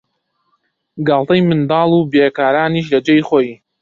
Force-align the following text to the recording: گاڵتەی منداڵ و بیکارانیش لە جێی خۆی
گاڵتەی 1.07 1.41
منداڵ 1.49 1.89
و 1.97 1.99
بیکارانیش 2.13 2.85
لە 2.93 2.99
جێی 3.05 3.21
خۆی 3.27 3.49